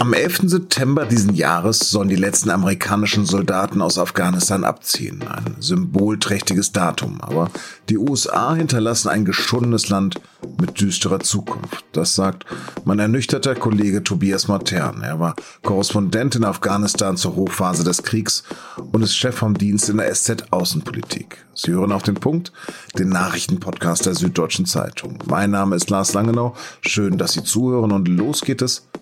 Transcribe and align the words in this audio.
Am 0.00 0.14
11. 0.14 0.44
September 0.44 1.04
diesen 1.04 1.34
Jahres 1.34 1.78
sollen 1.78 2.08
die 2.08 2.16
letzten 2.16 2.48
amerikanischen 2.48 3.26
Soldaten 3.26 3.82
aus 3.82 3.98
Afghanistan 3.98 4.64
abziehen. 4.64 5.22
Ein 5.28 5.56
symbolträchtiges 5.60 6.72
Datum. 6.72 7.20
Aber 7.20 7.50
die 7.90 7.98
USA 7.98 8.54
hinterlassen 8.54 9.10
ein 9.10 9.26
geschundenes 9.26 9.90
Land 9.90 10.18
mit 10.58 10.80
düsterer 10.80 11.20
Zukunft. 11.20 11.84
Das 11.92 12.14
sagt 12.14 12.46
mein 12.86 12.98
ernüchterter 12.98 13.54
Kollege 13.54 14.02
Tobias 14.02 14.48
Matern. 14.48 15.02
Er 15.02 15.20
war 15.20 15.36
Korrespondent 15.62 16.34
in 16.34 16.44
Afghanistan 16.44 17.18
zur 17.18 17.36
Hochphase 17.36 17.84
des 17.84 18.02
Kriegs 18.02 18.44
und 18.92 19.02
ist 19.02 19.14
Chef 19.14 19.34
vom 19.34 19.58
Dienst 19.58 19.90
in 19.90 19.98
der 19.98 20.14
SZ 20.14 20.44
Außenpolitik. 20.50 21.44
Sie 21.52 21.72
hören 21.72 21.92
auf 21.92 22.04
den 22.04 22.14
Punkt, 22.14 22.52
den 22.98 23.10
Nachrichtenpodcast 23.10 24.06
der 24.06 24.14
Süddeutschen 24.14 24.64
Zeitung. 24.64 25.18
Mein 25.26 25.50
Name 25.50 25.76
ist 25.76 25.90
Lars 25.90 26.14
Langenau. 26.14 26.56
Schön, 26.80 27.18
dass 27.18 27.32
Sie 27.32 27.44
zuhören 27.44 27.92
und 27.92 28.08
los 28.08 28.40
geht 28.40 28.62
es 28.62 28.86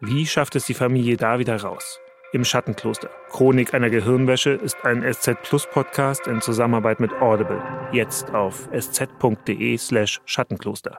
Wie 0.00 0.26
schafft 0.26 0.54
es 0.54 0.64
die 0.66 0.74
Familie 0.74 1.16
da 1.16 1.40
wieder 1.40 1.60
raus? 1.60 1.98
Im 2.32 2.44
Schattenkloster. 2.44 3.10
Chronik 3.30 3.74
einer 3.74 3.90
Gehirnwäsche 3.90 4.50
ist 4.50 4.76
ein 4.84 5.02
SZ 5.02 5.42
Plus 5.42 5.66
Podcast 5.66 6.28
in 6.28 6.40
Zusammenarbeit 6.40 7.00
mit 7.00 7.12
Audible. 7.20 7.60
Jetzt 7.90 8.32
auf 8.32 8.68
sz.de 8.72 9.76
slash 9.76 10.20
Schattenkloster. 10.24 10.98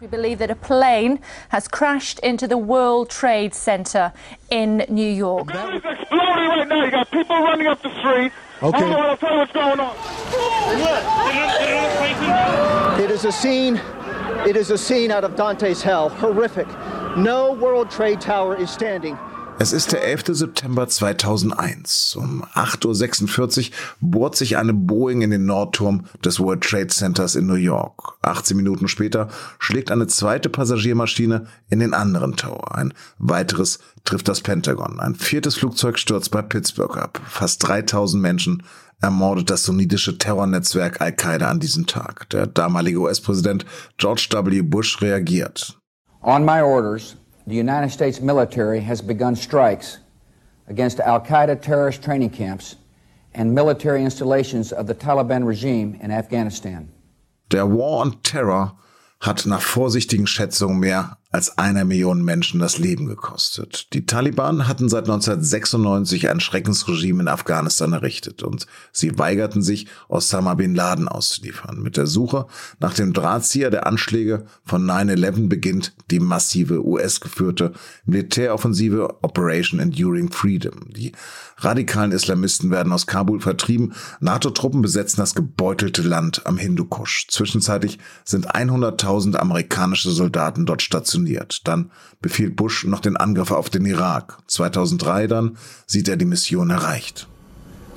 We 0.00 0.08
believe 0.08 0.38
that 0.38 0.50
a 0.50 0.56
plane 0.56 1.20
has 1.50 1.68
crashed 1.68 2.18
into 2.24 2.48
the 2.48 2.56
World 2.56 3.08
Trade 3.08 3.54
Center 3.54 4.12
in 4.50 4.84
New 4.88 5.08
York. 5.08 5.50
It's 5.50 5.84
exploding 5.84 6.48
right 6.48 6.68
now. 6.68 6.84
You 6.84 6.90
got 6.90 7.08
people 7.12 7.36
running 7.36 7.68
up 7.68 7.80
the 7.82 7.90
street. 8.00 8.32
Okay. 8.60 8.80
Hold 8.80 8.94
on, 8.94 9.06
I'll 9.06 9.16
tell 9.16 9.32
you 9.32 9.38
what's 9.38 9.52
going 9.52 9.78
on. 9.78 9.94
It 13.00 13.10
is 13.12 13.24
a 13.24 13.30
scene. 13.30 13.80
It 14.46 14.56
is 14.56 14.70
a 14.70 14.78
scene 14.78 15.10
out 15.10 15.24
of 15.24 15.34
Dante's 15.34 15.82
hell. 15.82 16.08
Horrific. 16.08 16.68
No 17.16 17.52
World 17.52 17.90
Trade 17.90 18.20
Tower 18.20 18.56
is 18.56 18.70
standing. 18.70 19.18
Es 19.60 19.72
ist 19.72 19.90
der 19.90 20.04
11. 20.04 20.26
September 20.28 20.86
2001. 20.86 22.14
Um 22.14 22.44
8.46 22.54 23.70
Uhr 23.70 23.74
bohrt 24.00 24.36
sich 24.36 24.56
eine 24.56 24.72
Boeing 24.72 25.22
in 25.22 25.32
den 25.32 25.46
Nordturm 25.46 26.04
des 26.24 26.38
World 26.38 26.62
Trade 26.62 26.86
Centers 26.86 27.34
in 27.34 27.46
New 27.46 27.54
York. 27.54 28.14
18 28.22 28.56
Minuten 28.56 28.86
später 28.86 29.28
schlägt 29.58 29.90
eine 29.90 30.06
zweite 30.06 30.48
Passagiermaschine 30.48 31.48
in 31.68 31.80
den 31.80 31.92
anderen 31.92 32.36
Tower. 32.36 32.76
Ein 32.76 32.94
weiteres 33.18 33.80
trifft 34.04 34.28
das 34.28 34.40
Pentagon. 34.42 35.00
Ein 35.00 35.16
viertes 35.16 35.56
Flugzeug 35.56 35.98
stürzt 35.98 36.30
bei 36.30 36.42
Pittsburgh 36.42 36.96
ab. 36.96 37.20
Fast 37.28 37.66
3000 37.66 38.22
Menschen 38.22 38.62
ermordet 39.00 39.50
das 39.50 39.64
sunnitische 39.64 40.18
Terrornetzwerk 40.18 41.00
Al-Qaida 41.00 41.48
an 41.48 41.60
diesem 41.60 41.86
Tag. 41.86 42.28
Der 42.30 42.46
damalige 42.46 42.98
US-Präsident 42.98 43.64
George 43.96 44.28
W. 44.30 44.62
Bush 44.62 45.00
reagiert. 45.00 45.76
On 46.22 46.44
my 46.44 46.60
orders, 46.60 47.16
the 47.46 47.58
United 47.58 47.90
States 47.90 48.20
military 48.20 48.80
has 48.80 49.00
begun 49.00 49.36
strikes 49.36 49.98
against 50.68 51.00
Al 51.00 51.20
Qaeda 51.20 51.60
terrorist 51.60 52.02
training 52.02 52.30
camps 52.30 52.76
and 53.34 53.54
military 53.54 54.02
installations 54.02 54.72
of 54.72 54.86
the 54.86 54.94
Taliban 54.94 55.46
regime 55.46 55.98
in 56.02 56.10
Afghanistan. 56.10 56.88
Der 57.50 57.66
War 57.66 58.02
on 58.02 58.22
Terror 58.22 58.76
hat 59.20 59.46
nach 59.46 59.62
vorsichtigen 59.62 60.26
Schätzungen 60.26 60.78
mehr 60.80 61.17
als 61.30 61.58
einer 61.58 61.84
Million 61.84 62.24
Menschen 62.24 62.58
das 62.58 62.78
Leben 62.78 63.06
gekostet. 63.06 63.92
Die 63.92 64.06
Taliban 64.06 64.66
hatten 64.66 64.88
seit 64.88 65.04
1996 65.04 66.30
ein 66.30 66.40
Schreckensregime 66.40 67.22
in 67.22 67.28
Afghanistan 67.28 67.92
errichtet 67.92 68.42
und 68.42 68.66
sie 68.92 69.18
weigerten 69.18 69.62
sich, 69.62 69.88
Osama 70.08 70.54
bin 70.54 70.74
Laden 70.74 71.06
auszuliefern. 71.06 71.82
Mit 71.82 71.98
der 71.98 72.06
Suche 72.06 72.46
nach 72.80 72.94
dem 72.94 73.12
Drahtzieher 73.12 73.68
der 73.70 73.86
Anschläge 73.86 74.46
von 74.64 74.86
9-11 74.86 75.48
beginnt 75.48 75.94
die 76.10 76.20
massive 76.20 76.82
US-geführte 76.82 77.72
Militäroffensive 78.06 79.22
Operation 79.22 79.80
Enduring 79.80 80.32
Freedom. 80.32 80.88
Die 80.96 81.12
radikalen 81.58 82.12
Islamisten 82.12 82.70
werden 82.70 82.92
aus 82.92 83.06
Kabul 83.06 83.40
vertrieben. 83.40 83.92
NATO-Truppen 84.20 84.80
besetzen 84.80 85.20
das 85.20 85.34
gebeutelte 85.34 86.02
Land 86.02 86.46
am 86.46 86.56
Hindukusch. 86.56 87.26
Zwischenzeitlich 87.28 87.98
sind 88.24 88.54
100.000 88.54 89.36
amerikanische 89.36 90.10
Soldaten 90.10 90.64
dort 90.64 90.80
stationiert. 90.80 91.17
Dann 91.64 91.90
befiehlt 92.20 92.56
Bush 92.56 92.84
noch 92.84 93.00
den 93.00 93.16
Angriff 93.16 93.50
auf 93.50 93.70
den 93.70 93.86
Irak. 93.86 94.38
2003 94.46 95.26
dann 95.26 95.56
sieht 95.86 96.08
er 96.08 96.16
die 96.16 96.24
Mission 96.24 96.70
erreicht. 96.70 97.28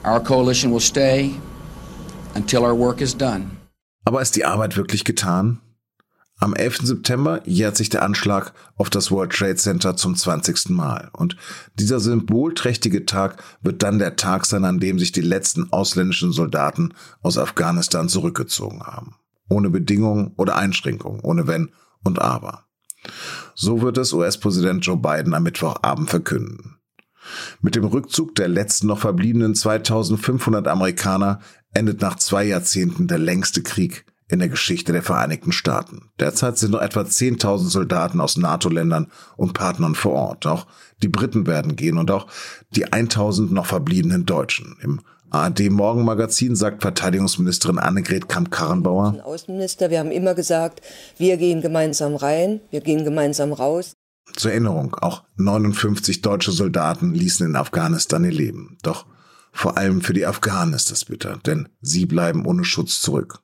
Our 0.05 0.19
coalition 0.19 0.71
will 0.71 0.79
stay 0.79 1.35
until 2.35 2.59
our 2.59 2.77
work 2.77 3.01
is 3.01 3.15
done. 3.15 3.51
Aber 4.03 4.21
ist 4.21 4.35
die 4.35 4.45
Arbeit 4.45 4.77
wirklich 4.77 5.03
getan? 5.03 5.59
Am 6.39 6.55
11. 6.55 6.79
September 6.81 7.47
jährt 7.47 7.77
sich 7.77 7.89
der 7.89 8.01
Anschlag 8.01 8.53
auf 8.75 8.89
das 8.89 9.11
World 9.11 9.31
Trade 9.31 9.57
Center 9.57 9.95
zum 9.95 10.15
20. 10.15 10.69
Mal. 10.69 11.11
Und 11.13 11.37
dieser 11.75 11.99
symbolträchtige 11.99 13.05
Tag 13.05 13.43
wird 13.61 13.83
dann 13.83 13.99
der 13.99 14.15
Tag 14.15 14.47
sein, 14.47 14.65
an 14.65 14.79
dem 14.79 14.97
sich 14.97 15.11
die 15.11 15.21
letzten 15.21 15.71
ausländischen 15.71 16.31
Soldaten 16.31 16.95
aus 17.21 17.37
Afghanistan 17.37 18.09
zurückgezogen 18.09 18.81
haben. 18.81 19.17
Ohne 19.49 19.69
Bedingungen 19.69 20.33
oder 20.35 20.55
Einschränkungen, 20.55 21.21
ohne 21.21 21.45
Wenn 21.45 21.69
und 22.03 22.19
Aber. 22.19 22.65
So 23.55 23.81
wird 23.81 23.97
es 23.97 24.13
US-Präsident 24.13 24.85
Joe 24.85 24.97
Biden 24.97 25.33
am 25.33 25.43
Mittwochabend 25.43 26.09
verkünden. 26.09 26.77
Mit 27.61 27.75
dem 27.75 27.85
Rückzug 27.85 28.35
der 28.35 28.47
letzten 28.47 28.87
noch 28.87 28.99
verbliebenen 28.99 29.55
2500 29.55 30.67
Amerikaner 30.67 31.39
endet 31.73 32.01
nach 32.01 32.15
zwei 32.15 32.43
Jahrzehnten 32.43 33.07
der 33.07 33.19
längste 33.19 33.61
Krieg 33.61 34.05
in 34.27 34.39
der 34.39 34.49
Geschichte 34.49 34.93
der 34.93 35.03
Vereinigten 35.03 35.51
Staaten. 35.51 36.09
Derzeit 36.19 36.57
sind 36.57 36.71
noch 36.71 36.81
etwa 36.81 37.01
10.000 37.01 37.69
Soldaten 37.69 38.21
aus 38.21 38.37
NATO-Ländern 38.37 39.07
und 39.35 39.53
Partnern 39.53 39.93
vor 39.93 40.13
Ort. 40.13 40.47
Auch 40.47 40.67
die 41.03 41.09
Briten 41.09 41.47
werden 41.47 41.75
gehen 41.75 41.97
und 41.97 42.09
auch 42.11 42.27
die 42.75 42.87
1.000 42.87 43.51
noch 43.51 43.65
verbliebenen 43.65 44.25
Deutschen. 44.25 44.77
Im 44.81 45.01
ARD 45.31 45.69
Morgenmagazin 45.69 46.57
sagt 46.57 46.81
Verteidigungsministerin 46.81 47.79
Annegret 47.79 48.27
Kamp-Karrenbauer. 48.27 49.23
Außenminister, 49.23 49.89
wir 49.89 49.99
haben 49.99 50.11
immer 50.11 50.35
gesagt, 50.35 50.81
wir 51.17 51.37
gehen 51.37 51.61
gemeinsam 51.61 52.15
rein, 52.15 52.59
wir 52.69 52.81
gehen 52.81 53.05
gemeinsam 53.05 53.53
raus. 53.53 53.93
Zur 54.35 54.51
Erinnerung, 54.51 54.95
auch 54.95 55.23
59 55.37 56.21
deutsche 56.21 56.51
Soldaten 56.51 57.13
ließen 57.13 57.47
in 57.47 57.55
Afghanistan 57.55 58.25
ihr 58.25 58.31
Leben. 58.31 58.77
Doch 58.83 59.05
vor 59.53 59.77
allem 59.77 60.01
für 60.01 60.13
die 60.13 60.25
Afghanen 60.25 60.73
ist 60.73 60.91
das 60.91 61.05
bitter, 61.05 61.39
denn 61.45 61.69
sie 61.81 62.05
bleiben 62.05 62.45
ohne 62.45 62.65
Schutz 62.65 63.01
zurück. 63.01 63.39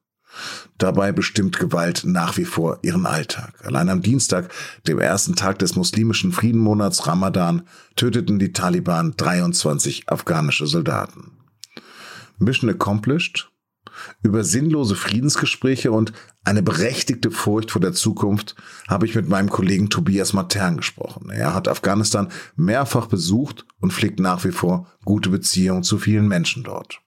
Dabei 0.78 1.14
bestimmt 1.14 1.58
Gewalt 1.58 2.03
nach 2.06 2.38
wie 2.38 2.46
vor 2.46 2.80
ihren 2.81 3.06
Alltag. 3.06 3.53
Allein 3.66 3.90
am 3.90 4.02
Dienstag, 4.02 4.52
dem 4.88 5.00
ersten 5.00 5.36
Tag 5.36 5.58
des 5.59 5.76
muslimischen 5.76 6.34
Friedenmonats 6.34 7.08
Ramadan, 7.08 7.64
töteten 7.96 8.40
die 8.40 8.52
Taliban 8.52 9.14
23 9.16 10.09
afghanische 10.09 10.68
Soldaten. 10.68 11.37
Mission 12.38 12.70
accomplished? 12.70 13.52
Über 14.22 14.44
sinnlose 14.44 14.96
Friedensgespräche 14.96 15.92
und 15.92 16.14
eine 16.44 16.62
berechtigte 16.62 17.32
Furcht 17.32 17.72
vor 17.72 17.82
der 17.82 17.94
Zukunft 17.94 18.56
habe 18.88 19.06
ich 19.06 19.16
mit 19.16 19.28
meinem 19.28 19.50
Kollegen 19.50 19.90
Tobias 19.90 20.34
Matern 20.34 20.78
gesprochen. 20.78 21.29
Er 21.29 21.53
hat 21.53 21.67
Afghanistan 21.67 22.29
mehrfach 22.56 23.08
besucht 23.08 23.66
und 23.79 23.94
pflegt 23.94 24.20
nach 24.20 24.44
wie 24.44 24.52
vor 24.52 24.88
gute 25.03 25.29
Beziehungen 25.29 25.84
zu 25.84 25.97
vielen 25.97 26.28
Menschen 26.28 26.64
dort. 26.64 27.02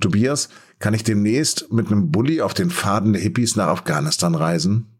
Tobias, 0.00 0.48
kann 0.78 0.94
ich 0.94 1.02
demnächst 1.02 1.72
mit 1.72 1.88
einem 1.88 2.12
Bulli 2.12 2.40
auf 2.40 2.54
den 2.54 2.70
Faden 2.70 3.12
der 3.12 3.22
Hippies 3.22 3.56
nach 3.56 3.68
Afghanistan 3.68 4.34
reisen? 4.34 4.97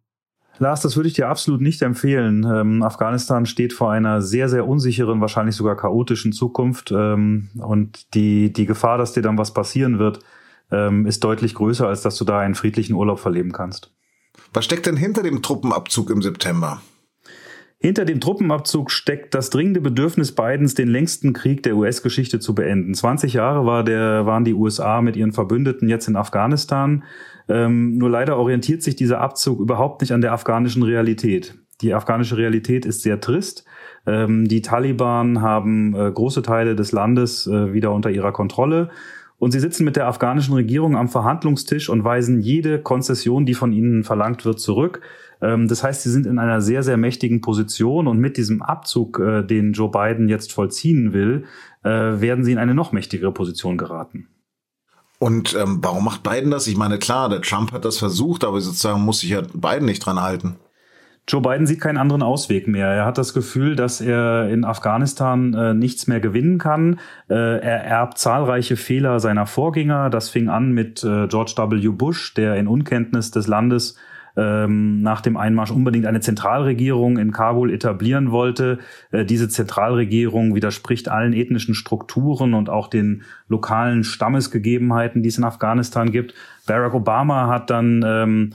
Lars, 0.59 0.81
das 0.81 0.97
würde 0.97 1.09
ich 1.09 1.15
dir 1.15 1.29
absolut 1.29 1.61
nicht 1.61 1.83
empfehlen. 1.83 2.45
Ähm, 2.45 2.83
Afghanistan 2.83 3.47
steht 3.47 3.73
vor 3.73 3.91
einer 3.93 4.21
sehr, 4.23 4.49
sehr 4.49 4.67
unsicheren, 4.67 5.21
wahrscheinlich 5.21 5.57
sogar 5.57 5.77
chaotischen 5.77 6.33
Zukunft. 6.33 6.91
Ähm, 6.91 7.51
und 7.59 8.15
die, 8.15 8.53
die 8.53 8.67
Gefahr, 8.67 8.99
dass 8.99 9.13
dir 9.13 9.23
dann 9.23 9.39
was 9.39 9.55
passieren 9.55 9.99
wird, 9.99 10.21
ähm, 10.71 11.07
ist 11.07 11.25
deutlich 11.25 11.55
größer, 11.55 11.87
als 11.87 12.03
dass 12.03 12.17
du 12.17 12.25
da 12.25 12.41
einen 12.41 12.55
friedlichen 12.55 12.95
Urlaub 12.95 13.21
verleben 13.21 13.53
kannst. 13.53 13.93
Was 14.53 14.65
steckt 14.65 14.87
denn 14.87 14.97
hinter 14.97 15.23
dem 15.23 15.43
Truppenabzug 15.43 16.11
im 16.11 16.23
September? 16.23 16.81
Hinter 17.81 18.05
dem 18.05 18.21
Truppenabzug 18.21 18.91
steckt 18.91 19.35
das 19.35 19.51
dringende 19.51 19.81
Bedürfnis 19.81 20.33
Bidens, 20.33 20.75
den 20.75 20.89
längsten 20.89 21.33
Krieg 21.33 21.63
der 21.63 21.77
US-Geschichte 21.77 22.41
zu 22.41 22.53
beenden. 22.53 22.93
20 22.93 23.35
Jahre 23.35 23.67
war 23.67 23.85
der, 23.85 24.27
waren 24.27 24.45
die 24.45 24.55
USA 24.55 25.01
mit 25.01 25.15
ihren 25.15 25.31
Verbündeten 25.31 25.89
jetzt 25.89 26.09
in 26.09 26.17
Afghanistan. 26.17 27.05
Ähm, 27.49 27.97
nur 27.97 28.11
leider 28.11 28.37
orientiert 28.37 28.83
sich 28.83 28.97
dieser 28.97 29.21
Abzug 29.21 29.61
überhaupt 29.61 30.01
nicht 30.01 30.13
an 30.13 30.21
der 30.21 30.33
afghanischen 30.33 30.83
Realität. 30.83 31.55
Die 31.81 31.95
afghanische 31.95 32.37
Realität 32.37 32.85
ist 32.85 33.03
sehr 33.03 33.21
trist. 33.21 33.65
Ähm, 34.07 34.49
die 34.49 34.63
Taliban 34.63 35.41
haben 35.41 35.95
äh, 35.95 36.11
große 36.11 36.43
Teile 36.43 36.75
des 36.75 36.91
Landes 36.91 37.47
äh, 37.47 37.73
wieder 37.73 37.93
unter 37.93 38.11
ihrer 38.11 38.33
Kontrolle. 38.33 38.91
Und 39.39 39.53
sie 39.53 39.61
sitzen 39.61 39.85
mit 39.85 39.97
der 39.97 40.07
afghanischen 40.07 40.55
Regierung 40.55 40.97
am 40.97 41.09
Verhandlungstisch 41.09 41.89
und 41.89 42.03
weisen 42.03 42.41
jede 42.41 42.81
Konzession, 42.81 43.47
die 43.47 43.55
von 43.55 43.73
ihnen 43.73 44.03
verlangt 44.03 44.45
wird, 44.45 44.59
zurück. 44.59 45.01
Ähm, 45.41 45.69
das 45.69 45.85
heißt, 45.85 46.03
sie 46.03 46.11
sind 46.11 46.27
in 46.27 46.39
einer 46.39 46.61
sehr, 46.61 46.83
sehr 46.83 46.97
mächtigen 46.97 47.41
Position 47.41 48.09
und 48.09 48.19
mit 48.19 48.37
diesem 48.37 48.63
Abzug, 48.63 49.21
äh, 49.21 49.43
den 49.43 49.73
Joe 49.73 49.91
Biden 49.91 50.29
jetzt 50.29 50.53
vollziehen 50.53 51.13
will, 51.13 51.45
äh, 51.85 51.89
werden 51.89 52.45
sie 52.45 52.53
in 52.53 52.59
eine 52.59 52.75
noch 52.75 52.91
mächtigere 52.93 53.33
Position 53.33 53.79
geraten. 53.79 54.29
Und 55.21 55.55
ähm, 55.55 55.79
warum 55.83 56.05
macht 56.05 56.23
Biden 56.23 56.51
das? 56.51 56.67
Ich 56.67 56.77
meine, 56.77 56.99
klar, 56.99 57.29
der 57.29 57.43
Trump 57.43 57.73
hat 57.73 57.85
das 57.85 57.99
versucht, 57.99 58.45
aber 58.45 58.61
sozusagen 58.61 59.03
muss 59.03 59.21
sich 59.21 59.31
ja 59.31 59.43
Biden 59.53 59.85
nicht 59.85 60.05
dran 60.05 60.21
halten. 60.21 60.57
Joe 61.29 61.43
Biden 61.43 61.67
sieht 61.67 61.81
keinen 61.81 61.99
anderen 61.99 62.23
Ausweg 62.23 62.67
mehr. 62.67 62.89
Er 62.89 63.05
hat 63.05 63.19
das 63.19 63.35
Gefühl, 63.35 63.77
dass 63.77 64.01
er 64.01 64.49
in 64.49 64.65
Afghanistan 64.65 65.53
äh, 65.53 65.75
nichts 65.75 66.07
mehr 66.07 66.21
gewinnen 66.21 66.57
kann. 66.57 67.01
Äh, 67.29 67.35
er 67.35 67.85
erbt 67.85 68.17
zahlreiche 68.17 68.77
Fehler 68.77 69.21
seiner 69.21 69.47
Vorgänger. 69.47 70.09
Das 70.09 70.31
fing 70.31 70.49
an 70.49 70.73
mit 70.73 71.05
äh, 71.05 71.29
George 71.29 71.53
W. 71.57 71.89
Bush, 71.89 72.33
der 72.33 72.57
in 72.57 72.67
Unkenntnis 72.67 73.31
des 73.31 73.47
Landes 73.47 73.97
ähm, 74.39 75.03
nach 75.03 75.21
dem 75.21 75.37
Einmarsch 75.37 75.73
unbedingt 75.73 76.07
eine 76.07 76.21
Zentralregierung 76.21 77.19
in 77.19 77.33
Kabul 77.33 77.73
etablieren 77.73 78.31
wollte. 78.31 78.79
Äh, 79.11 79.25
diese 79.25 79.49
Zentralregierung 79.49 80.55
widerspricht 80.55 81.09
allen 81.09 81.33
ethnischen 81.33 81.75
Strukturen 81.75 82.55
und 82.55 82.71
auch 82.71 82.89
den 82.89 83.23
lokalen 83.49 84.05
Stammesgegebenheiten, 84.05 85.23
die 85.23 85.29
es 85.29 85.39
in 85.39 85.45
Afghanistan 85.45 86.13
gibt. 86.13 86.35
Barack 86.67 86.95
Obama 86.95 87.49
hat 87.49 87.69
dann 87.71 88.05
ähm, 88.07 88.55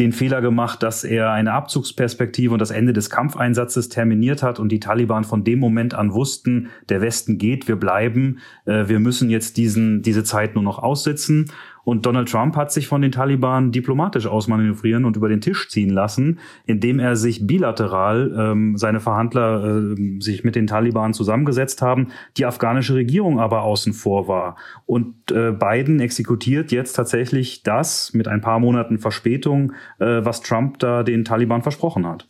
den 0.00 0.12
Fehler 0.12 0.40
gemacht, 0.40 0.82
dass 0.82 1.04
er 1.04 1.32
eine 1.32 1.52
Abzugsperspektive 1.52 2.52
und 2.52 2.58
das 2.58 2.70
Ende 2.70 2.94
des 2.94 3.10
Kampfeinsatzes 3.10 3.90
terminiert 3.90 4.42
hat 4.42 4.58
und 4.58 4.70
die 4.70 4.80
Taliban 4.80 5.24
von 5.24 5.44
dem 5.44 5.58
Moment 5.58 5.92
an 5.94 6.14
wussten, 6.14 6.70
der 6.88 7.02
Westen 7.02 7.36
geht, 7.36 7.68
wir 7.68 7.76
bleiben, 7.76 8.38
äh, 8.64 8.88
wir 8.88 9.00
müssen 9.00 9.28
jetzt 9.28 9.58
diesen, 9.58 10.00
diese 10.00 10.24
Zeit 10.24 10.54
nur 10.54 10.64
noch 10.64 10.78
aussitzen. 10.78 11.50
Und 11.84 12.06
Donald 12.06 12.28
Trump 12.30 12.56
hat 12.56 12.72
sich 12.72 12.86
von 12.86 13.02
den 13.02 13.12
Taliban 13.12 13.72
diplomatisch 13.72 14.26
ausmanövrieren 14.26 15.04
und 15.04 15.16
über 15.16 15.28
den 15.28 15.40
Tisch 15.40 15.68
ziehen 15.68 15.90
lassen, 15.90 16.38
indem 16.64 16.98
er 16.98 17.16
sich 17.16 17.46
bilateral 17.46 18.34
ähm, 18.36 18.76
seine 18.76 19.00
Verhandler 19.00 19.92
äh, 19.92 20.20
sich 20.20 20.44
mit 20.44 20.54
den 20.54 20.66
Taliban 20.66 21.14
zusammengesetzt 21.14 21.82
haben, 21.82 22.08
die 22.36 22.46
afghanische 22.46 22.94
Regierung 22.94 23.40
aber 23.40 23.62
außen 23.62 23.92
vor 23.92 24.28
war. 24.28 24.56
Und 24.86 25.32
äh, 25.32 25.52
Biden 25.52 26.00
exekutiert 26.00 26.72
jetzt 26.72 26.94
tatsächlich 26.94 27.62
das 27.62 28.12
mit 28.12 28.28
ein 28.28 28.40
paar 28.40 28.58
Monaten 28.58 28.98
Verspätung, 28.98 29.72
äh, 29.98 30.24
was 30.24 30.40
Trump 30.40 30.78
da 30.78 31.02
den 31.02 31.24
Taliban 31.24 31.62
versprochen 31.62 32.06
hat. 32.06 32.26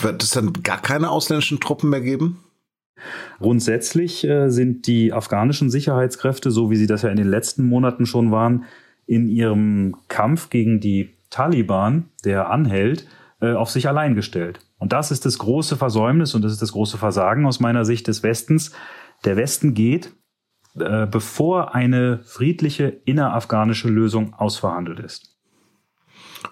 Wird 0.00 0.22
es 0.22 0.30
dann 0.30 0.52
gar 0.62 0.80
keine 0.80 1.10
ausländischen 1.10 1.60
Truppen 1.60 1.90
mehr 1.90 2.00
geben? 2.00 2.38
Grundsätzlich 3.40 4.24
äh, 4.24 4.48
sind 4.48 4.86
die 4.86 5.12
afghanischen 5.12 5.70
Sicherheitskräfte, 5.70 6.50
so 6.50 6.70
wie 6.70 6.76
sie 6.76 6.86
das 6.86 7.02
ja 7.02 7.10
in 7.10 7.16
den 7.16 7.28
letzten 7.28 7.66
Monaten 7.66 8.06
schon 8.06 8.30
waren, 8.30 8.64
in 9.06 9.28
ihrem 9.28 9.96
Kampf 10.08 10.50
gegen 10.50 10.80
die 10.80 11.16
Taliban, 11.30 12.10
der 12.24 12.50
anhält, 12.50 13.06
äh, 13.40 13.52
auf 13.52 13.70
sich 13.70 13.88
allein 13.88 14.14
gestellt. 14.14 14.60
Und 14.78 14.92
das 14.92 15.10
ist 15.10 15.24
das 15.26 15.38
große 15.38 15.76
Versäumnis 15.76 16.34
und 16.34 16.42
das 16.42 16.52
ist 16.52 16.62
das 16.62 16.72
große 16.72 16.98
Versagen 16.98 17.46
aus 17.46 17.60
meiner 17.60 17.84
Sicht 17.84 18.08
des 18.08 18.22
Westens. 18.22 18.72
Der 19.24 19.36
Westen 19.36 19.74
geht, 19.74 20.12
äh, 20.78 21.06
bevor 21.06 21.74
eine 21.74 22.20
friedliche 22.24 22.86
innerafghanische 23.04 23.88
Lösung 23.88 24.34
ausverhandelt 24.34 25.00
ist. 25.00 25.36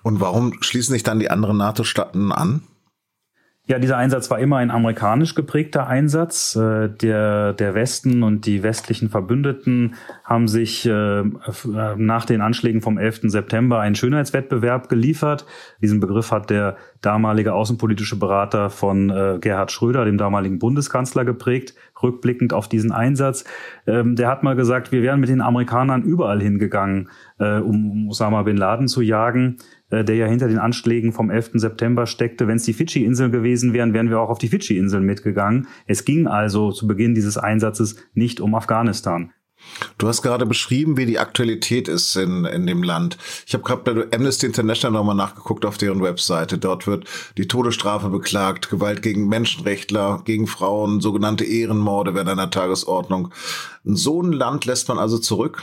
Und 0.03 0.21
warum 0.21 0.63
schließen 0.63 0.93
sich 0.93 1.03
dann 1.03 1.19
die 1.19 1.31
anderen 1.31 1.57
NATO-Staaten 1.57 2.33
an? 2.33 2.63
Ja, 3.71 3.79
dieser 3.79 3.99
Einsatz 3.99 4.29
war 4.33 4.41
immer 4.41 4.57
ein 4.57 4.73
amerikanisch 4.73 5.37
geprägter 5.37 5.87
Einsatz. 5.87 6.57
Äh, 6.57 6.89
der, 6.89 7.53
der 7.53 7.73
Westen 7.77 8.25
und 8.25 8.45
die 8.45 8.65
westlichen 8.65 9.11
Verbündeten 9.11 9.95
haben 10.25 10.49
sich 10.49 10.87
äh, 10.87 11.23
nach 11.97 12.25
den 12.25 12.41
Anschlägen 12.41 12.81
vom 12.81 12.99
11. 12.99 13.21
September 13.27 13.79
einen 13.79 13.95
Schönheitswettbewerb 13.95 14.89
geliefert. 14.89 15.47
Diesen 15.81 16.01
Begriff 16.01 16.33
hat 16.33 16.51
der 16.51 16.79
damalige 17.01 17.53
außenpolitische 17.55 18.19
Berater 18.19 18.71
von 18.71 19.09
äh, 19.09 19.39
Gerhard 19.41 19.71
Schröder, 19.71 20.05
dem 20.05 20.19
damaligen 20.19 20.59
Bundeskanzler, 20.59 21.25
geprägt, 21.25 21.75
rückblickend 22.03 22.53
auf 22.53 22.69
diesen 22.69 22.91
Einsatz. 22.91 23.45
Ähm, 23.87 24.17
der 24.17 24.27
hat 24.27 24.43
mal 24.43 24.57
gesagt, 24.57 24.91
wir 24.91 25.03
wären 25.03 25.21
mit 25.21 25.29
den 25.29 25.41
Amerikanern 25.41 26.03
überall 26.03 26.43
hingegangen, 26.43 27.09
um 27.39 28.09
Osama 28.11 28.43
bin 28.43 28.59
Laden 28.59 28.87
zu 28.87 29.01
jagen. 29.01 29.57
Äh, 29.91 30.05
der 30.05 30.17
ja 30.17 30.27
hinter 30.27 30.49
den 30.49 30.59
Anschlägen 30.59 31.13
vom 31.13 31.31
11. 31.31 31.53
September 31.55 32.07
steckte. 32.07 32.47
Wenn 32.47 32.57
es 32.57 32.65
die 32.65 32.73
Fidschi-Inseln 32.73 33.33
gewesen 33.33 33.73
wären, 33.73 33.93
wären 33.93 34.09
wir 34.09 34.21
auch 34.21 34.31
auf 34.31 34.39
die 34.39 34.49
Fidschi-Inseln 34.49 35.05
mitgegangen. 35.05 35.67
Es 35.87 36.05
ging 36.05 36.27
also 36.27 36.71
zu 36.73 36.87
Beginn 36.87 37.15
dieses 37.15 37.37
Einsatzes 37.37 37.97
nicht 38.15 38.41
um 38.41 38.55
Afghanistan. 38.55 39.33
Du 39.99 40.09
hast 40.09 40.23
gerade 40.23 40.47
beschrieben, 40.47 40.97
wie 40.97 41.05
die 41.05 41.19
Aktualität 41.19 41.87
ist 41.87 42.17
in, 42.17 42.47
in 42.47 42.67
dem 42.67 42.83
Land. 42.83 43.19
Ich 43.47 43.53
habe 43.53 43.63
gerade 43.63 43.83
bei 43.83 44.17
Amnesty 44.17 44.47
International 44.47 44.99
nochmal 44.99 45.17
nachgeguckt 45.17 45.67
auf 45.67 45.77
deren 45.77 46.03
Webseite. 46.03 46.57
Dort 46.57 46.87
wird 46.87 47.05
die 47.37 47.47
Todesstrafe 47.47 48.09
beklagt, 48.09 48.71
Gewalt 48.71 49.03
gegen 49.03 49.29
Menschenrechtler, 49.29 50.23
gegen 50.25 50.47
Frauen, 50.47 51.01
sogenannte 51.01 51.45
Ehrenmorde 51.45 52.15
werden 52.15 52.29
an 52.29 52.39
der 52.39 52.51
Tagesordnung. 52.51 53.35
So 53.85 54.23
ein 54.23 54.33
Land 54.33 54.65
lässt 54.65 54.89
man 54.89 54.99
also 54.99 55.19
zurück? 55.19 55.63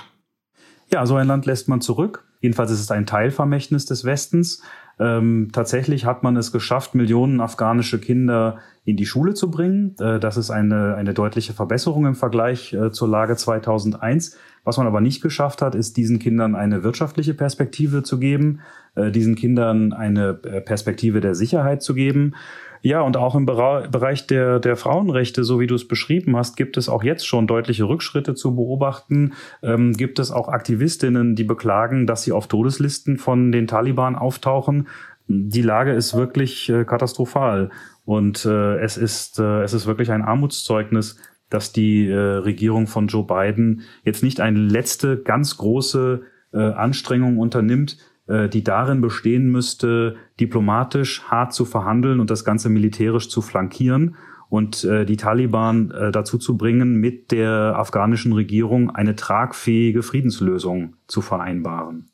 Ja, 0.92 1.06
so 1.08 1.16
ein 1.16 1.28
Land 1.28 1.48
lässt 1.48 1.68
man 1.68 1.82
zurück. 1.82 2.27
Jedenfalls 2.48 2.72
ist 2.72 2.80
es 2.80 2.92
ein 2.92 3.06
Teilvermächtnis 3.06 3.86
des 3.88 4.06
Westens. 4.06 4.62
Ähm, 5.00 5.50
tatsächlich 5.52 6.06
hat 6.06 6.24
man 6.24 6.38
es 6.38 6.54
geschafft, 6.54 6.96
Millionen 6.96 7.42
afghanische 7.42 8.00
Kinder 8.00 8.60
in 8.86 8.96
die 8.96 9.06
Schule 9.06 9.34
zu 9.34 9.52
bringen. 9.52 9.98
Äh, 10.00 10.18
das 10.22 10.38
ist 10.38 10.50
eine, 10.50 10.96
eine 10.96 11.14
deutliche 11.14 11.52
Verbesserung 11.52 12.06
im 12.06 12.16
Vergleich 12.16 12.72
äh, 12.72 12.90
zur 12.90 13.10
Lage 13.10 13.36
2001. 13.36 14.38
Was 14.64 14.78
man 14.78 14.88
aber 14.88 15.02
nicht 15.02 15.22
geschafft 15.22 15.62
hat, 15.62 15.76
ist 15.76 15.98
diesen 15.98 16.20
Kindern 16.20 16.56
eine 16.56 16.84
wirtschaftliche 16.84 17.34
Perspektive 17.34 18.02
zu 18.04 18.18
geben, 18.18 18.62
äh, 18.96 19.12
diesen 19.12 19.36
Kindern 19.36 19.92
eine 19.92 20.40
äh, 20.44 20.62
Perspektive 20.62 21.20
der 21.20 21.36
Sicherheit 21.36 21.84
zu 21.84 21.96
geben. 21.96 22.34
Ja, 22.82 23.02
und 23.02 23.18
auch 23.18 23.36
im 23.36 23.46
Bereich 23.46 24.28
der, 24.28 24.60
der 24.60 24.76
Frauenrechte, 24.76 25.44
so 25.44 25.60
wie 25.60 25.68
du 25.68 25.76
es 25.76 25.88
beschrieben 25.88 26.36
hast, 26.36 26.56
gibt 26.56 26.78
es 26.78 26.90
auch 26.90 27.04
jetzt 27.04 27.28
schon 27.28 27.48
deutliche 27.48 27.86
Rückschritte 27.86 28.36
zu 28.36 28.56
beobachten. 28.56 29.34
Ähm, 29.64 29.94
gibt 29.94 30.20
es 30.20 30.32
auch 30.32 30.48
Aktivistinnen, 30.48 31.36
die 31.36 31.44
beklagen, 31.44 32.08
dass 32.08 32.24
sie 32.24 32.32
auf 32.32 32.48
Todeslisten 32.48 33.18
von 33.18 33.52
den 33.52 33.68
Taliban 33.68 34.16
auftauchen. 34.16 34.88
Die 35.28 35.62
Lage 35.62 35.92
ist 35.92 36.16
wirklich 36.16 36.70
äh, 36.70 36.86
katastrophal. 36.86 37.70
Und 38.06 38.46
äh, 38.46 38.78
es, 38.78 38.98
ist, 38.98 39.40
äh, 39.40 39.64
es 39.64 39.74
ist 39.74 39.88
wirklich 39.88 40.12
ein 40.12 40.22
Armutszeugnis, 40.22 41.18
dass 41.50 41.72
die 41.72 42.08
äh, 42.08 42.16
Regierung 42.16 42.88
von 42.88 43.08
Joe 43.08 43.26
Biden 43.26 43.82
jetzt 44.04 44.24
nicht 44.24 44.40
eine 44.40 44.60
letzte 44.60 45.18
ganz 45.18 45.58
große 45.58 46.22
äh, 46.54 46.58
Anstrengung 46.58 47.38
unternimmt, 47.38 47.98
die 48.28 48.64
darin 48.64 49.02
bestehen 49.02 49.50
müsste, 49.50 50.16
diplomatisch 50.40 51.24
hart 51.24 51.54
zu 51.54 51.64
verhandeln 51.64 52.20
und 52.20 52.30
das 52.30 52.44
Ganze 52.44 52.70
militärisch 52.70 53.30
zu 53.30 53.42
flankieren 53.42 54.16
und 54.50 54.84
äh, 54.84 55.06
die 55.06 55.18
Taliban 55.18 55.92
äh, 55.92 56.12
dazu 56.12 56.38
zu 56.38 56.58
bringen, 56.58 56.96
mit 56.96 57.32
der 57.32 57.76
afghanischen 57.78 58.34
Regierung 58.34 58.90
eine 58.90 59.16
tragfähige 59.16 60.04
Friedenslösung 60.04 60.96
zu 61.08 61.22
vereinbaren. 61.22 62.10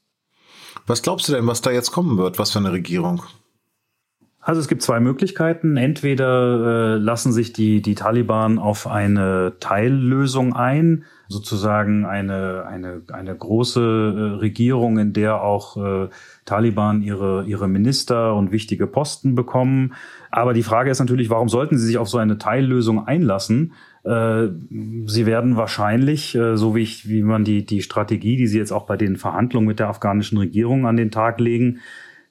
Was 0.88 1.02
glaubst 1.02 1.30
du 1.30 1.34
denn, 1.34 1.48
was 1.48 1.62
da 1.62 1.72
jetzt 1.72 1.92
kommen 1.92 2.18
wird? 2.18 2.40
Was 2.40 2.52
für 2.52 2.60
eine 2.60 2.72
Regierung? 2.72 3.24
Also 4.40 4.60
es 4.60 4.68
gibt 4.68 4.82
zwei 4.82 5.00
Möglichkeiten. 5.00 5.78
Entweder 5.78 6.96
äh, 6.96 6.98
lassen 6.98 7.32
sich 7.32 7.54
die, 7.54 7.82
die 7.82 7.96
Taliban 7.96 8.60
auf 8.60 8.88
eine 8.88 9.54
Teillösung 9.60 10.54
ein, 10.54 11.06
sozusagen 11.34 12.06
eine, 12.06 12.66
eine, 12.66 13.02
eine 13.12 13.36
große 13.36 13.82
äh, 13.82 14.40
Regierung, 14.40 14.98
in 14.98 15.12
der 15.12 15.42
auch 15.42 15.76
äh, 15.78 16.10
Taliban 16.46 17.02
ihre, 17.02 17.44
ihre 17.46 17.68
Minister 17.68 18.36
und 18.36 18.52
wichtige 18.52 18.88
Posten 18.88 19.36
bekommen. 19.36 19.94
Aber 20.32 20.54
die 20.54 20.64
Frage 20.64 20.92
ist 20.92 21.00
natürlich, 21.00 21.30
warum 21.30 21.50
sollten 21.50 21.78
sie 21.78 21.86
sich 21.86 21.98
auf 21.98 22.08
so 22.08 22.18
eine 22.18 22.38
Teillösung 22.38 23.06
einlassen? 23.06 23.74
Äh, 24.04 24.48
sie 25.06 25.26
werden 25.26 25.58
wahrscheinlich, 25.58 26.36
äh, 26.36 26.56
so 26.56 26.76
wie, 26.76 26.84
ich, 26.84 27.10
wie 27.10 27.24
man 27.24 27.44
die, 27.44 27.66
die 27.66 27.82
Strategie, 27.82 28.38
die 28.38 28.48
sie 28.48 28.60
jetzt 28.60 28.72
auch 28.72 28.86
bei 28.86 28.96
den 28.96 29.18
Verhandlungen 29.18 29.68
mit 29.68 29.80
der 29.80 29.90
afghanischen 29.90 30.38
Regierung 30.38 30.86
an 30.86 30.96
den 30.96 31.12
Tag 31.12 31.40
legen, 31.40 31.80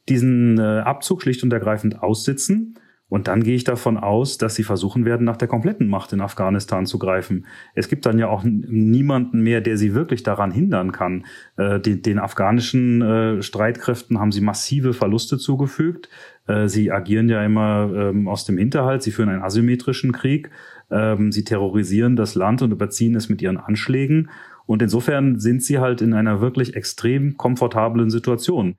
diesen 0.08 0.58
Abzug 0.58 1.22
schlicht 1.22 1.44
und 1.44 1.52
ergreifend 1.52 2.02
aussitzen. 2.02 2.76
Und 3.12 3.28
dann 3.28 3.42
gehe 3.42 3.54
ich 3.54 3.64
davon 3.64 3.98
aus, 3.98 4.38
dass 4.38 4.54
sie 4.54 4.62
versuchen 4.62 5.04
werden, 5.04 5.26
nach 5.26 5.36
der 5.36 5.46
kompletten 5.46 5.86
Macht 5.86 6.14
in 6.14 6.22
Afghanistan 6.22 6.86
zu 6.86 6.98
greifen. 6.98 7.44
Es 7.74 7.90
gibt 7.90 8.06
dann 8.06 8.18
ja 8.18 8.28
auch 8.28 8.42
niemanden 8.42 9.42
mehr, 9.42 9.60
der 9.60 9.76
sie 9.76 9.94
wirklich 9.94 10.22
daran 10.22 10.50
hindern 10.50 10.92
kann. 10.92 11.26
Äh, 11.58 11.78
den, 11.78 12.00
den, 12.00 12.18
afghanischen 12.18 13.02
äh, 13.02 13.42
Streitkräften 13.42 14.18
haben 14.18 14.32
sie 14.32 14.40
massive 14.40 14.94
Verluste 14.94 15.36
zugefügt. 15.36 16.08
Äh, 16.46 16.68
sie 16.68 16.90
agieren 16.90 17.28
ja 17.28 17.44
immer 17.44 17.90
ähm, 17.94 18.28
aus 18.28 18.46
dem 18.46 18.56
Hinterhalt. 18.56 19.02
Sie 19.02 19.10
führen 19.10 19.28
einen 19.28 19.42
asymmetrischen 19.42 20.12
Krieg. 20.12 20.48
Ähm, 20.90 21.32
sie 21.32 21.44
terrorisieren 21.44 22.16
das 22.16 22.34
Land 22.34 22.62
und 22.62 22.70
überziehen 22.70 23.14
es 23.14 23.28
mit 23.28 23.42
ihren 23.42 23.58
Anschlägen. 23.58 24.30
Und 24.64 24.80
insofern 24.80 25.38
sind 25.38 25.62
sie 25.62 25.80
halt 25.80 26.00
in 26.00 26.14
einer 26.14 26.40
wirklich 26.40 26.76
extrem 26.76 27.36
komfortablen 27.36 28.08
Situation. 28.08 28.76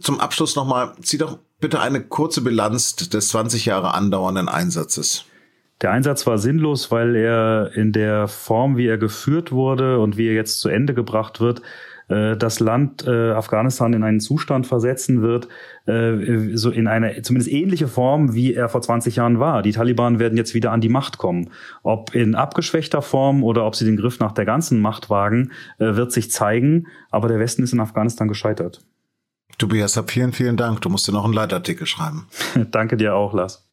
Zum 0.00 0.20
Abschluss 0.20 0.56
nochmal, 0.56 0.92
zieh 1.02 1.18
doch 1.18 1.38
bitte 1.60 1.80
eine 1.80 2.02
kurze 2.02 2.40
Bilanz 2.40 2.96
des 2.96 3.28
20 3.28 3.66
Jahre 3.66 3.94
andauernden 3.94 4.48
Einsatzes. 4.48 5.26
Der 5.82 5.90
Einsatz 5.90 6.26
war 6.26 6.38
sinnlos, 6.38 6.90
weil 6.90 7.16
er 7.16 7.72
in 7.74 7.92
der 7.92 8.28
Form, 8.28 8.76
wie 8.76 8.86
er 8.86 8.98
geführt 8.98 9.50
wurde 9.50 9.98
und 9.98 10.16
wie 10.16 10.28
er 10.28 10.34
jetzt 10.34 10.60
zu 10.60 10.68
Ende 10.68 10.94
gebracht 10.94 11.40
wird, 11.40 11.60
äh, 12.08 12.36
das 12.36 12.60
Land 12.60 13.06
äh, 13.06 13.32
Afghanistan 13.32 13.92
in 13.92 14.04
einen 14.04 14.20
Zustand 14.20 14.66
versetzen 14.66 15.22
wird, 15.22 15.48
äh, 15.86 16.56
so 16.56 16.70
in 16.70 16.86
eine 16.86 17.20
zumindest 17.22 17.50
ähnliche 17.50 17.88
Form, 17.88 18.34
wie 18.34 18.54
er 18.54 18.68
vor 18.68 18.82
20 18.82 19.16
Jahren 19.16 19.40
war. 19.40 19.62
Die 19.62 19.72
Taliban 19.72 20.18
werden 20.18 20.36
jetzt 20.36 20.54
wieder 20.54 20.72
an 20.72 20.80
die 20.80 20.88
Macht 20.88 21.18
kommen. 21.18 21.50
Ob 21.82 22.14
in 22.14 22.34
abgeschwächter 22.34 23.02
Form 23.02 23.42
oder 23.42 23.66
ob 23.66 23.74
sie 23.74 23.84
den 23.84 23.96
Griff 23.96 24.20
nach 24.20 24.32
der 24.32 24.44
ganzen 24.44 24.80
Macht 24.80 25.10
wagen, 25.10 25.52
wird 25.78 26.12
sich 26.12 26.30
zeigen. 26.30 26.86
Aber 27.10 27.28
der 27.28 27.38
Westen 27.38 27.62
ist 27.62 27.72
in 27.72 27.80
Afghanistan 27.80 28.28
gescheitert. 28.28 28.82
Tobias, 29.58 30.00
vielen, 30.06 30.32
vielen 30.32 30.56
Dank. 30.56 30.80
Du 30.80 30.88
musst 30.88 31.06
dir 31.06 31.12
noch 31.12 31.24
einen 31.24 31.34
Leitartikel 31.34 31.86
schreiben. 31.86 32.26
Danke 32.70 32.96
dir 32.96 33.14
auch, 33.14 33.32
Lars. 33.32 33.68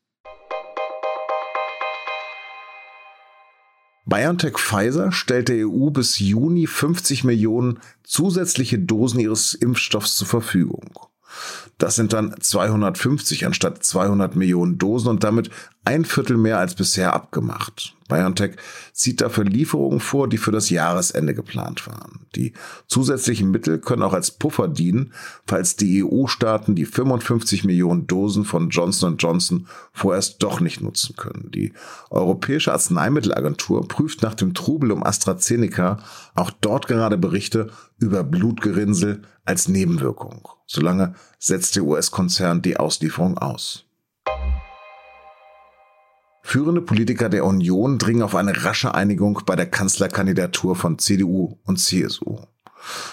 BioNTech 4.05 4.57
Pfizer 4.57 5.11
stellt 5.11 5.49
der 5.49 5.67
EU 5.67 5.91
bis 5.91 6.17
Juni 6.17 6.65
50 6.65 7.23
Millionen 7.23 7.79
zusätzliche 8.03 8.79
Dosen 8.79 9.19
ihres 9.19 9.53
Impfstoffs 9.53 10.15
zur 10.15 10.27
Verfügung. 10.27 11.09
Das 11.77 11.95
sind 11.95 12.11
dann 12.11 12.35
250 12.39 13.45
anstatt 13.45 13.83
200 13.83 14.35
Millionen 14.35 14.79
Dosen 14.79 15.09
und 15.09 15.23
damit 15.23 15.51
ein 15.89 16.05
Viertel 16.05 16.37
mehr 16.37 16.59
als 16.59 16.75
bisher 16.75 17.13
abgemacht. 17.15 17.95
BioNTech 18.09 18.57
zieht 18.93 19.21
dafür 19.21 19.43
Lieferungen 19.43 19.99
vor, 19.99 20.29
die 20.29 20.37
für 20.37 20.51
das 20.51 20.69
Jahresende 20.69 21.33
geplant 21.33 21.87
waren. 21.87 22.27
Die 22.35 22.53
zusätzlichen 22.85 23.49
Mittel 23.49 23.79
können 23.79 24.03
auch 24.03 24.13
als 24.13 24.29
Puffer 24.29 24.67
dienen, 24.67 25.13
falls 25.47 25.77
die 25.77 26.03
EU-Staaten 26.03 26.75
die 26.75 26.85
55 26.85 27.63
Millionen 27.63 28.05
Dosen 28.05 28.45
von 28.45 28.69
Johnson 28.69 29.17
Johnson 29.17 29.65
vorerst 29.91 30.43
doch 30.43 30.59
nicht 30.59 30.79
nutzen 30.79 31.15
können. 31.15 31.49
Die 31.49 31.73
Europäische 32.11 32.71
Arzneimittelagentur 32.71 33.87
prüft 33.87 34.21
nach 34.21 34.35
dem 34.35 34.53
Trubel 34.53 34.91
um 34.91 35.03
AstraZeneca 35.03 35.97
auch 36.35 36.51
dort 36.51 36.87
gerade 36.87 37.17
Berichte 37.17 37.71
über 37.97 38.23
Blutgerinnsel 38.23 39.23
als 39.43 39.67
Nebenwirkung. 39.67 40.47
Solange 40.67 41.15
setzt 41.39 41.75
der 41.75 41.83
US-Konzern 41.83 42.61
die 42.61 42.77
Auslieferung 42.77 43.39
aus. 43.39 43.88
Führende 46.49 46.81
Politiker 46.81 47.29
der 47.29 47.45
Union 47.45 47.99
dringen 47.99 48.23
auf 48.23 48.33
eine 48.33 48.65
rasche 48.65 48.95
Einigung 48.95 49.41
bei 49.45 49.55
der 49.55 49.67
Kanzlerkandidatur 49.67 50.75
von 50.75 50.97
CDU 50.97 51.59
und 51.67 51.77
CSU. 51.77 52.39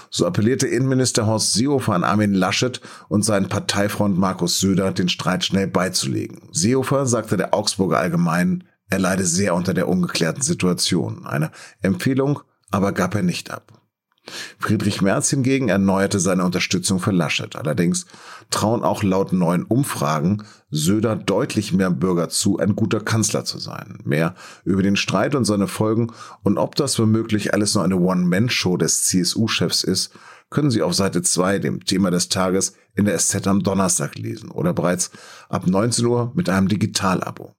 So 0.08 0.26
appellierte 0.26 0.66
Innenminister 0.66 1.26
Horst 1.26 1.52
Seehofer 1.52 1.92
an 1.92 2.02
Armin 2.02 2.32
Laschet 2.32 2.80
und 3.10 3.26
seinen 3.26 3.50
Parteifreund 3.50 4.16
Markus 4.16 4.58
Söder, 4.58 4.90
den 4.90 5.10
Streit 5.10 5.44
schnell 5.44 5.66
beizulegen. 5.66 6.48
Seehofer 6.50 7.04
sagte 7.04 7.36
der 7.36 7.52
Augsburger 7.52 7.98
Allgemeinen, 7.98 8.64
er 8.88 9.00
leide 9.00 9.26
sehr 9.26 9.54
unter 9.54 9.74
der 9.74 9.86
ungeklärten 9.86 10.40
Situation. 10.40 11.26
Eine 11.26 11.50
Empfehlung 11.82 12.40
aber 12.70 12.92
gab 12.92 13.14
er 13.14 13.22
nicht 13.22 13.50
ab. 13.50 13.82
Friedrich 14.58 15.02
Merz 15.02 15.30
hingegen 15.30 15.68
erneuerte 15.68 16.20
seine 16.20 16.44
Unterstützung 16.44 17.00
für 17.00 17.12
Laschet. 17.12 17.56
Allerdings 17.56 18.06
trauen 18.50 18.82
auch 18.82 19.02
laut 19.02 19.32
neuen 19.32 19.64
Umfragen 19.64 20.42
Söder 20.70 21.16
deutlich 21.16 21.72
mehr 21.72 21.90
Bürger 21.90 22.28
zu, 22.28 22.58
ein 22.58 22.74
guter 22.74 23.00
Kanzler 23.00 23.44
zu 23.44 23.58
sein. 23.58 23.98
Mehr 24.04 24.34
über 24.64 24.82
den 24.82 24.96
Streit 24.96 25.34
und 25.34 25.44
seine 25.44 25.68
Folgen 25.68 26.12
und 26.42 26.58
ob 26.58 26.74
das 26.74 26.98
womöglich 26.98 27.54
alles 27.54 27.74
nur 27.74 27.84
eine 27.84 27.96
One-Man-Show 27.96 28.76
des 28.76 29.04
CSU-Chefs 29.04 29.84
ist, 29.84 30.12
können 30.50 30.70
Sie 30.70 30.82
auf 30.82 30.94
Seite 30.94 31.22
2, 31.22 31.58
dem 31.58 31.84
Thema 31.84 32.10
des 32.10 32.28
Tages, 32.28 32.74
in 32.94 33.04
der 33.04 33.18
SZ 33.18 33.46
am 33.46 33.62
Donnerstag 33.62 34.16
lesen 34.16 34.50
oder 34.50 34.72
bereits 34.72 35.10
ab 35.48 35.66
19 35.66 36.06
Uhr 36.06 36.32
mit 36.34 36.48
einem 36.48 36.68
Digital-Abo. 36.68 37.55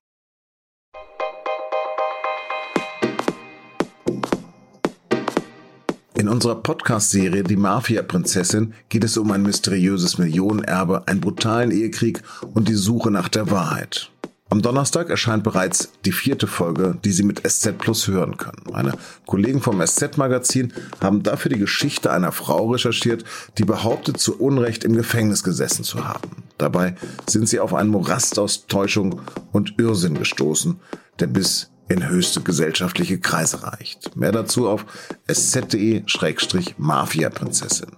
In 6.28 6.34
unserer 6.34 6.56
Podcast-Serie 6.56 7.42
Die 7.42 7.56
Mafia-Prinzessin 7.56 8.74
geht 8.90 9.06
es 9.06 9.16
um 9.16 9.32
ein 9.32 9.44
mysteriöses 9.44 10.18
Millionenerbe, 10.18 11.08
einen 11.08 11.22
brutalen 11.22 11.72
Ehekrieg 11.72 12.22
und 12.54 12.68
die 12.68 12.74
Suche 12.74 13.12
nach 13.12 13.30
der 13.30 13.50
Wahrheit. 13.50 14.12
Am 14.50 14.62
Donnerstag 14.62 15.10
erscheint 15.10 15.46
bereits 15.46 15.94
die 16.04 16.12
vierte 16.12 16.46
Folge, 16.46 16.98
die 17.06 17.14
Sie 17.14 17.24
mit 17.24 17.48
SZ 17.48 17.78
Plus 17.78 18.10
hören 18.10 18.36
können. 18.36 18.62
Meine 18.70 18.92
Kollegen 19.26 19.62
vom 19.62 19.80
SZ-Magazin 19.80 20.74
haben 21.00 21.24
dafür 21.24 21.50
die 21.50 21.60
Geschichte 21.60 22.12
einer 22.12 22.34
Frau 22.34 22.72
recherchiert, 22.72 23.24
die 23.58 23.64
behauptet, 23.64 24.20
zu 24.20 24.38
Unrecht 24.38 24.84
im 24.84 24.98
Gefängnis 24.98 25.44
gesessen 25.46 25.86
zu 25.86 26.06
haben. 26.06 26.44
Dabei 26.58 26.96
sind 27.30 27.48
sie 27.48 27.62
auf 27.62 27.74
einen 27.74 27.90
Morast 27.90 28.38
aus 28.38 28.68
Täuschung 28.68 29.22
und 29.54 29.76
Irrsinn 29.78 30.16
gestoßen, 30.16 30.78
der 31.22 31.28
bis 31.28 31.72
in 31.90 32.08
höchste 32.08 32.42
gesellschaftliche 32.42 33.20
Kreise 33.20 33.64
reicht. 33.64 34.16
Mehr 34.16 34.32
dazu 34.32 34.70
auf 34.70 34.86
sz.de-mafia-prinzessin. 35.28 37.92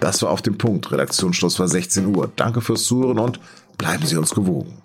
Das 0.00 0.22
war 0.22 0.30
auf 0.30 0.42
dem 0.42 0.58
Punkt. 0.58 0.92
Redaktionsschluss 0.92 1.58
war 1.58 1.68
16 1.68 2.14
Uhr. 2.14 2.30
Danke 2.36 2.60
fürs 2.60 2.84
Zuhören 2.84 3.18
und 3.18 3.40
bleiben 3.78 4.06
Sie 4.06 4.16
uns 4.16 4.34
gewogen. 4.34 4.78